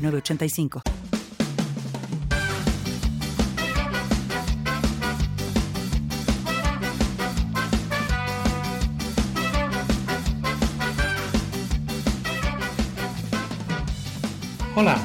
985. 0.00 0.82
Hola, 14.76 14.96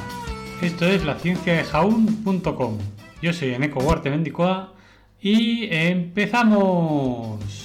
esto 0.62 0.86
es 0.86 1.04
la 1.04 1.20
ciencia 1.20 1.54
de 1.54 1.64
jaun.com. 1.64 2.78
Yo 3.22 3.34
soy 3.34 3.54
Eneco 3.56 3.80
Huarte 3.80 4.10
Mendicoa 4.10 4.74
y 5.20 5.68
empezamos. 5.70 7.65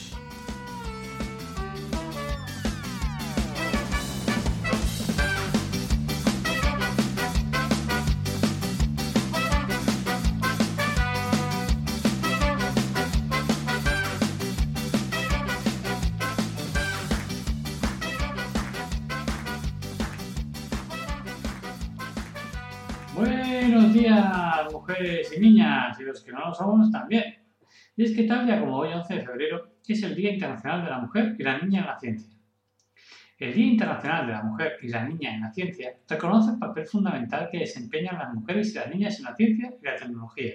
Buenos 23.15 23.93
días, 23.93 24.73
mujeres 24.73 25.33
y 25.37 25.41
niñas, 25.41 25.99
y 26.01 26.05
los 26.05 26.23
que 26.23 26.33
no 26.33 26.47
lo 26.47 26.55
somos 26.55 26.91
también. 26.91 27.37
Y 27.97 28.05
es 28.05 28.15
que 28.15 28.23
tal 28.23 28.47
día 28.47 28.61
como 28.61 28.77
hoy, 28.77 28.93
11 28.93 29.15
de 29.15 29.21
febrero, 29.23 29.71
es 29.93 30.03
el 30.05 30.15
Día 30.15 30.33
Internacional 30.33 30.85
de 30.85 30.91
la 30.91 30.99
Mujer 31.01 31.35
y 31.37 31.43
la 31.43 31.59
Niña 31.59 31.81
en 31.81 31.87
la 31.87 31.99
Ciencia. 31.99 32.39
El 33.37 33.55
Día 33.55 33.67
Internacional 33.67 34.27
de 34.27 34.33
la 34.33 34.43
Mujer 34.43 34.77
y 34.83 34.89
la 34.89 35.05
Niña 35.05 35.35
en 35.35 35.41
la 35.41 35.51
Ciencia 35.51 35.95
reconoce 36.09 36.53
el 36.53 36.59
papel 36.59 36.87
fundamental 36.87 37.49
que 37.51 37.59
desempeñan 37.59 38.19
las 38.19 38.33
mujeres 38.33 38.71
y 38.71 38.75
las 38.75 38.89
niñas 38.89 39.19
en 39.19 39.25
la 39.25 39.35
ciencia 39.35 39.75
y 39.81 39.85
la 39.85 39.97
tecnología. 39.97 40.55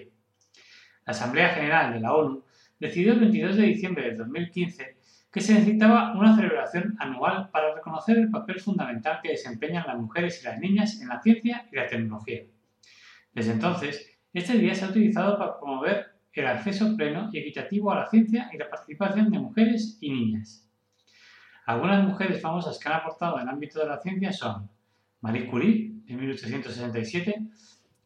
La 1.05 1.11
Asamblea 1.11 1.49
General 1.49 1.93
de 1.93 1.99
la 1.99 2.13
ONU 2.13 2.43
decidió 2.79 3.13
el 3.13 3.19
22 3.19 3.57
de 3.57 3.63
diciembre 3.63 4.11
de 4.11 4.15
2015 4.15 4.94
que 5.35 5.41
se 5.41 5.53
necesitaba 5.53 6.13
una 6.17 6.33
celebración 6.33 6.95
anual 6.97 7.49
para 7.51 7.75
reconocer 7.75 8.17
el 8.17 8.29
papel 8.29 8.57
fundamental 8.61 9.19
que 9.21 9.31
desempeñan 9.31 9.85
las 9.85 9.97
mujeres 9.97 10.41
y 10.41 10.45
las 10.45 10.57
niñas 10.61 11.01
en 11.01 11.09
la 11.09 11.21
ciencia 11.21 11.67
y 11.69 11.75
la 11.75 11.87
tecnología. 11.87 12.43
Desde 13.33 13.51
entonces, 13.51 14.17
este 14.31 14.57
día 14.57 14.73
se 14.73 14.85
ha 14.85 14.87
utilizado 14.87 15.37
para 15.37 15.59
promover 15.59 16.05
el 16.31 16.47
acceso 16.47 16.95
pleno 16.95 17.29
y 17.33 17.39
equitativo 17.39 17.91
a 17.91 17.99
la 17.99 18.05
ciencia 18.07 18.49
y 18.53 18.57
la 18.57 18.69
participación 18.69 19.29
de 19.29 19.39
mujeres 19.39 19.97
y 19.99 20.09
niñas. 20.09 20.71
Algunas 21.65 22.07
mujeres 22.07 22.41
famosas 22.41 22.79
que 22.79 22.87
han 22.87 22.95
aportado 22.95 23.37
el 23.37 23.49
ámbito 23.49 23.81
de 23.81 23.87
la 23.87 23.99
ciencia 23.99 24.31
son 24.31 24.69
Marie 25.19 25.47
Curie, 25.47 25.95
en 26.07 26.17
1867, 26.17 27.35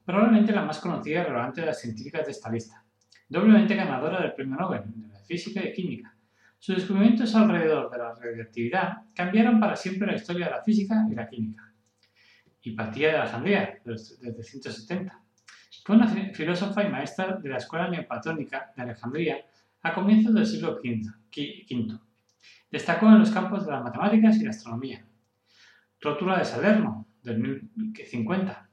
probablemente 0.03 0.51
la 0.51 0.63
más 0.63 0.79
conocida 0.79 1.21
y 1.21 1.23
relevante 1.25 1.61
de 1.61 1.67
las 1.67 1.79
científicas 1.79 2.25
de 2.25 2.31
esta 2.31 2.49
lista, 2.49 2.83
doblemente 3.27 3.75
ganadora 3.75 4.19
del 4.19 4.33
Premio 4.33 4.55
Nobel 4.55 4.81
de 4.87 5.19
Física 5.25 5.63
y 5.63 5.73
Química. 5.73 6.15
Sus 6.59 6.75
descubrimientos 6.75 7.33
alrededor 7.35 7.89
de 7.89 7.97
la 7.97 8.13
radioactividad 8.13 9.03
cambiaron 9.15 9.61
para 9.61 9.77
siempre 9.77 10.07
la 10.07 10.17
historia 10.17 10.47
de 10.47 10.51
la 10.51 10.61
física 10.61 11.05
y 11.09 11.15
la 11.15 11.29
química. 11.29 11.73
Hipatía 12.61 13.07
de 13.07 13.17
Alejandría, 13.17 13.79
desde 13.85 14.43
170. 14.43 15.23
Fue 15.85 15.95
una 15.95 16.07
filósofa 16.07 16.83
y 16.83 16.89
maestra 16.89 17.37
de 17.37 17.49
la 17.49 17.57
escuela 17.57 17.89
neoplatónica 17.89 18.73
de 18.75 18.81
Alejandría 18.81 19.37
a 19.81 19.93
comienzos 19.93 20.33
del 20.33 20.45
siglo 20.45 20.77
V. 20.83 21.99
Destacó 22.69 23.07
en 23.07 23.19
los 23.19 23.31
campos 23.31 23.65
de 23.65 23.71
las 23.71 23.81
matemáticas 23.81 24.35
y 24.37 24.43
la 24.43 24.49
astronomía. 24.49 25.05
Rótula 26.01 26.39
de 26.39 26.45
Salerno, 26.45 27.07
del 27.23 27.39
1050. 27.39 28.69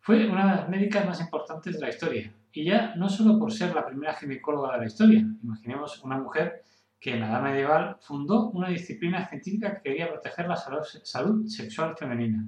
Fue 0.00 0.28
una 0.28 0.50
de 0.50 0.56
las 0.56 0.68
médicas 0.68 1.06
más 1.06 1.20
importantes 1.22 1.74
de 1.74 1.80
la 1.80 1.88
historia, 1.88 2.34
y 2.52 2.64
ya 2.64 2.94
no 2.96 3.08
solo 3.08 3.38
por 3.38 3.50
ser 3.50 3.74
la 3.74 3.86
primera 3.86 4.12
ginecóloga 4.14 4.74
de 4.74 4.80
la 4.80 4.86
historia, 4.86 5.26
imaginemos 5.42 6.02
una 6.04 6.18
mujer 6.18 6.64
que 7.00 7.14
en 7.14 7.20
la 7.20 7.28
Edad 7.28 7.42
Medieval 7.42 7.96
fundó 8.00 8.50
una 8.50 8.68
disciplina 8.68 9.28
científica 9.28 9.74
que 9.74 9.90
quería 9.90 10.10
proteger 10.10 10.48
la 10.48 10.56
salud 10.56 11.46
sexual 11.46 11.96
femenina, 11.96 12.44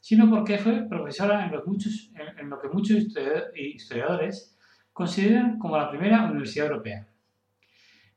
sino 0.00 0.30
porque 0.30 0.58
fue 0.58 0.88
profesora 0.88 1.44
en, 1.44 1.50
lo 2.50 2.60
que 2.60 2.68
muchos 2.68 2.96
historiadores 3.54 4.56
consideran 4.92 5.58
como 5.58 5.76
la 5.76 5.90
primera 5.90 6.26
universidad 6.26 6.66
europea. 6.66 7.08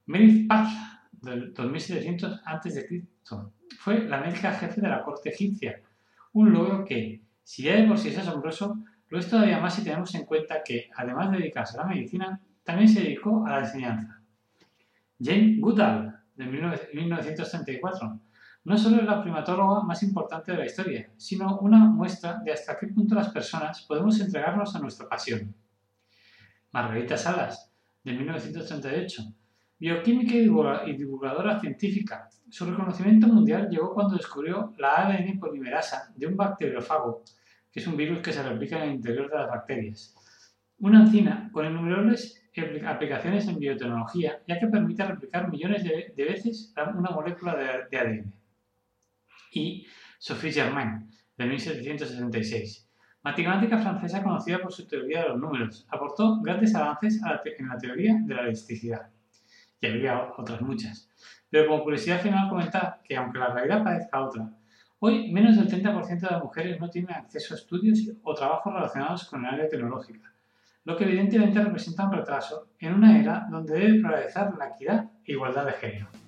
Meredith 0.05 0.47
Paz, 0.47 0.73
del 1.11 1.53
2700 1.53 2.41
a.C., 2.45 3.07
fue 3.79 4.05
la 4.05 4.19
médica 4.19 4.51
jefe 4.53 4.81
de 4.81 4.89
la 4.89 5.03
corte 5.03 5.29
egipcia, 5.29 5.81
un 6.33 6.51
logro 6.53 6.85
que, 6.85 7.21
si 7.43 7.63
ya 7.63 7.75
de 7.75 7.87
por 7.87 7.97
sí 7.97 8.09
es 8.09 8.17
asombroso, 8.17 8.77
lo 9.09 9.19
es 9.19 9.29
todavía 9.29 9.59
más 9.59 9.75
si 9.75 9.83
tenemos 9.83 10.13
en 10.15 10.25
cuenta 10.25 10.63
que, 10.63 10.89
además 10.95 11.31
de 11.31 11.39
dedicarse 11.39 11.77
a 11.77 11.83
la 11.83 11.87
medicina, 11.87 12.39
también 12.63 12.87
se 12.87 13.01
dedicó 13.01 13.45
a 13.45 13.51
la 13.51 13.59
enseñanza. 13.59 14.20
Jane 15.23 15.57
Goodall, 15.59 16.15
de 16.35 16.45
1934, 16.45 18.19
no 18.63 18.77
solo 18.77 18.97
es 18.97 19.03
la 19.03 19.21
primatóloga 19.21 19.83
más 19.83 20.01
importante 20.01 20.51
de 20.51 20.57
la 20.57 20.65
historia, 20.65 21.11
sino 21.15 21.59
una 21.59 21.85
muestra 21.85 22.39
de 22.43 22.51
hasta 22.51 22.75
qué 22.77 22.87
punto 22.87 23.13
las 23.13 23.29
personas 23.29 23.83
podemos 23.87 24.19
entregarnos 24.19 24.75
a 24.75 24.79
nuestra 24.79 25.07
pasión. 25.07 25.53
Margarita 26.71 27.17
Salas, 27.17 27.71
de 28.03 28.13
1938, 28.13 29.23
bioquímica 29.77 30.33
y 30.87 30.97
divulgadora 30.97 31.59
científica. 31.59 32.27
Su 32.49 32.65
reconocimiento 32.65 33.27
mundial 33.27 33.69
llegó 33.69 33.93
cuando 33.93 34.15
descubrió 34.15 34.73
la 34.77 35.05
ADN 35.05 35.39
polimerasa 35.39 36.11
de 36.15 36.25
un 36.25 36.35
bacteriófago, 36.35 37.23
que 37.71 37.79
es 37.79 37.85
un 37.85 37.95
virus 37.95 38.21
que 38.21 38.33
se 38.33 38.41
replica 38.41 38.77
en 38.77 38.89
el 38.89 38.95
interior 38.95 39.29
de 39.29 39.37
las 39.37 39.49
bacterias. 39.49 40.15
Una 40.79 41.01
enzima 41.01 41.49
con 41.51 41.65
innumerables 41.65 42.40
aplicaciones 42.85 43.47
en 43.47 43.59
biotecnología, 43.59 44.41
ya 44.47 44.59
que 44.59 44.67
permite 44.67 45.05
replicar 45.05 45.49
millones 45.49 45.83
de, 45.83 46.13
veces 46.25 46.73
una 46.95 47.11
molécula 47.11 47.55
de 47.55 47.97
ADN 47.97 48.33
y 49.51 49.85
Sophie 50.17 50.51
Germain, 50.51 51.09
de 51.37 51.45
1766. 51.45 52.87
Matemática 53.23 53.77
francesa 53.77 54.23
conocida 54.23 54.59
por 54.59 54.71
su 54.71 54.87
teoría 54.87 55.23
de 55.23 55.29
los 55.29 55.39
números, 55.39 55.85
aportó 55.89 56.41
grandes 56.41 56.73
avances 56.73 57.21
en 57.57 57.67
la 57.67 57.77
teoría 57.77 58.17
de 58.19 58.33
la 58.33 58.41
elasticidad. 58.43 59.09
Y 59.79 59.87
había 59.87 60.31
otras 60.37 60.61
muchas. 60.61 61.09
Pero 61.49 61.67
como 61.67 61.83
curiosidad 61.83 62.21
final 62.21 62.49
comentar 62.49 63.01
que 63.03 63.15
aunque 63.15 63.39
la 63.39 63.53
realidad 63.53 63.83
parezca 63.83 64.25
otra, 64.25 64.49
hoy 64.99 65.31
menos 65.31 65.57
del 65.57 65.67
30% 65.67 66.19
de 66.19 66.31
las 66.31 66.43
mujeres 66.43 66.79
no 66.79 66.89
tienen 66.89 67.11
acceso 67.11 67.53
a 67.53 67.57
estudios 67.57 67.99
o 68.23 68.33
trabajos 68.33 68.73
relacionados 68.73 69.25
con 69.25 69.45
el 69.45 69.53
área 69.53 69.69
tecnológica, 69.69 70.33
lo 70.83 70.97
que 70.97 71.03
evidentemente 71.03 71.63
representa 71.63 72.05
un 72.05 72.13
retraso 72.13 72.69
en 72.79 72.93
una 72.93 73.19
era 73.19 73.47
donde 73.49 73.73
debe 73.73 74.01
prevalecer 74.01 74.49
la 74.57 74.67
equidad 74.69 75.05
e 75.23 75.33
igualdad 75.33 75.65
de 75.65 75.73
género. 75.73 76.20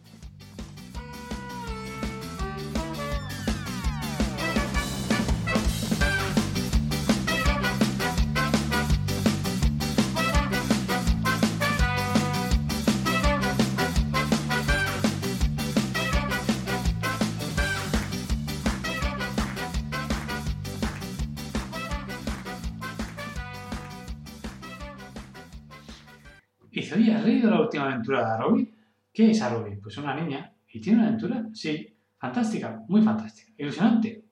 Y 26.73 26.79
dice, 26.79 26.95
oye, 26.95 27.13
¿has 27.13 27.23
leído 27.23 27.51
la 27.51 27.61
última 27.61 27.85
aventura 27.85 28.25
de 28.25 28.31
Arobi? 28.33 28.73
¿Qué 29.13 29.29
es 29.29 29.39
Arobi? 29.43 29.75
Pues 29.75 29.95
una 29.99 30.15
niña. 30.15 30.51
¿Y 30.69 30.81
tiene 30.81 30.97
una 30.97 31.07
aventura? 31.09 31.45
Sí. 31.53 31.87
Fantástica, 32.17 32.81
muy 32.87 33.03
fantástica. 33.03 33.51
Ilusionante, 33.55 34.25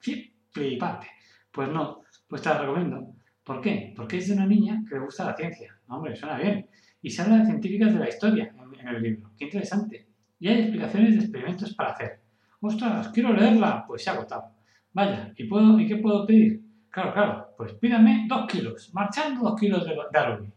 flipante. 0.50 1.06
Pues 1.52 1.68
no, 1.68 2.00
pues 2.26 2.42
te 2.42 2.48
la 2.48 2.58
recomiendo. 2.58 3.14
¿Por 3.44 3.60
qué? 3.60 3.92
Porque 3.94 4.18
es 4.18 4.26
de 4.26 4.34
una 4.34 4.46
niña 4.46 4.82
que 4.88 4.96
le 4.96 5.02
gusta 5.02 5.24
la 5.24 5.36
ciencia. 5.36 5.78
Hombre, 5.86 6.16
suena 6.16 6.36
bien. 6.36 6.66
Y 7.00 7.10
se 7.10 7.22
habla 7.22 7.38
de 7.38 7.46
científicas 7.46 7.92
de 7.94 8.00
la 8.00 8.08
historia 8.08 8.52
en, 8.80 8.88
el 8.88 9.00
libro. 9.00 9.30
Qué 9.38 9.44
interesante. 9.44 10.08
Y 10.40 10.48
hay 10.48 10.62
explicaciones 10.62 11.14
de 11.14 11.20
experimentos 11.20 11.72
para 11.74 11.92
hacer. 11.92 12.22
¡Ostras, 12.60 13.10
quiero 13.10 13.32
leerla! 13.32 13.84
Pues 13.86 14.02
se 14.02 14.10
ha 14.10 14.14
agotado. 14.14 14.56
Vaya, 14.92 15.32
¿y, 15.36 15.44
puedo, 15.44 15.78
¿y 15.78 15.86
qué 15.86 15.98
puedo 15.98 16.26
pedir? 16.26 16.60
Claro, 16.90 17.12
claro, 17.12 17.54
pues 17.56 17.74
pídame 17.74 18.26
dos 18.28 18.46
kilos, 18.50 18.90
marchando 18.92 19.48
dos 19.48 19.58
kilos 19.58 19.86
de, 19.86 19.92
de 19.92 20.52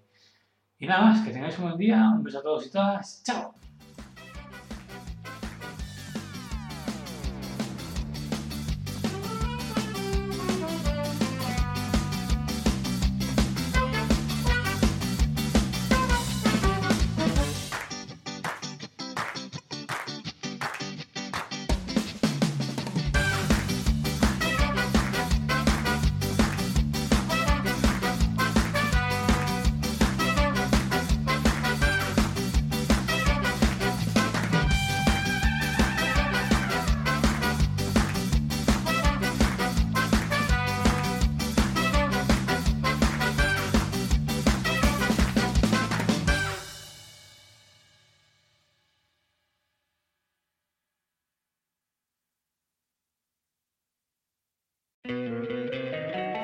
Y 0.77 0.87
nada 0.87 1.05
más, 1.05 1.21
que 1.21 1.31
tengáis 1.31 1.57
un 1.57 1.65
buen 1.65 1.77
día, 1.77 2.11
un 2.13 2.23
beso 2.23 2.39
a 2.39 2.43
todos 2.43 2.67
y 2.67 2.71
todas, 2.71 3.23
chao. 3.23 3.53